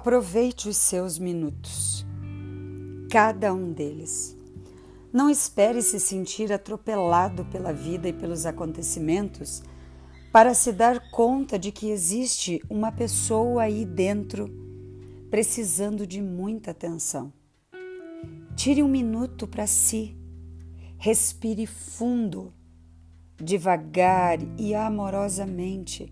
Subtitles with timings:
[0.00, 2.06] Aproveite os seus minutos,
[3.10, 4.34] cada um deles.
[5.12, 9.62] Não espere se sentir atropelado pela vida e pelos acontecimentos
[10.32, 14.50] para se dar conta de que existe uma pessoa aí dentro
[15.28, 17.30] precisando de muita atenção.
[18.56, 20.16] Tire um minuto para si,
[20.96, 22.54] respire fundo,
[23.36, 26.10] devagar e amorosamente.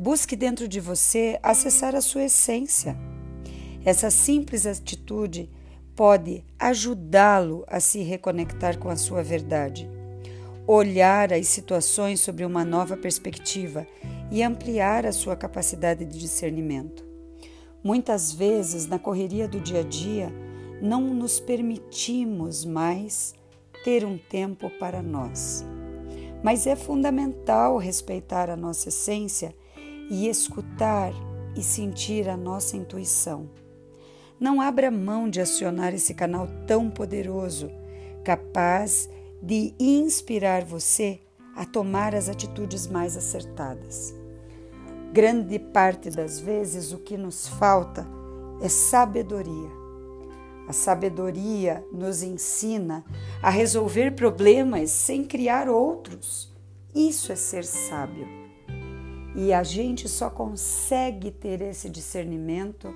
[0.00, 2.96] Busque dentro de você acessar a sua essência.
[3.84, 5.50] Essa simples atitude
[5.94, 9.86] pode ajudá-lo a se reconectar com a sua verdade,
[10.66, 13.86] olhar as situações sobre uma nova perspectiva
[14.30, 17.04] e ampliar a sua capacidade de discernimento.
[17.84, 20.32] Muitas vezes, na correria do dia a dia,
[20.80, 23.34] não nos permitimos mais
[23.84, 25.62] ter um tempo para nós.
[26.42, 29.54] Mas é fundamental respeitar a nossa essência
[30.10, 31.12] e escutar
[31.56, 33.48] e sentir a nossa intuição.
[34.40, 37.70] Não abra mão de acionar esse canal tão poderoso,
[38.24, 39.08] capaz
[39.40, 41.20] de inspirar você
[41.54, 44.14] a tomar as atitudes mais acertadas.
[45.12, 48.06] Grande parte das vezes o que nos falta
[48.60, 49.70] é sabedoria.
[50.68, 53.04] A sabedoria nos ensina
[53.42, 56.54] a resolver problemas sem criar outros.
[56.94, 58.49] Isso é ser sábio.
[59.34, 62.92] E a gente só consegue ter esse discernimento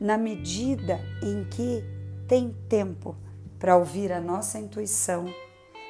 [0.00, 1.84] na medida em que
[2.26, 3.16] tem tempo
[3.58, 5.26] para ouvir a nossa intuição,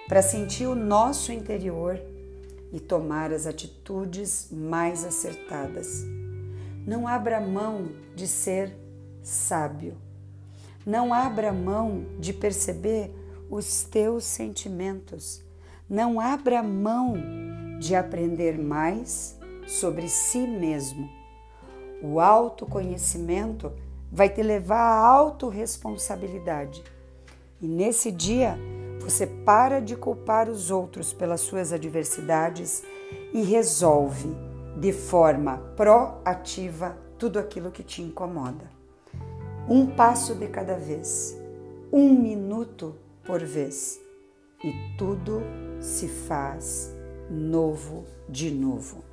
[0.09, 2.01] para sentir o nosso interior
[2.73, 6.05] e tomar as atitudes mais acertadas.
[6.87, 8.77] Não abra mão de ser
[9.23, 9.97] sábio.
[10.85, 13.15] Não abra mão de perceber
[13.49, 15.43] os teus sentimentos.
[15.89, 17.15] Não abra mão
[17.79, 21.09] de aprender mais sobre si mesmo.
[22.03, 23.73] O autoconhecimento
[24.11, 26.83] vai te levar à autorresponsabilidade.
[27.61, 28.59] E nesse dia,
[29.01, 32.83] você para de culpar os outros pelas suas adversidades
[33.33, 34.29] e resolve
[34.79, 38.71] de forma proativa tudo aquilo que te incomoda.
[39.69, 41.39] Um passo de cada vez,
[41.93, 44.01] um minuto por vez,
[44.65, 45.43] e tudo
[45.81, 46.95] se faz
[47.31, 49.10] novo de novo.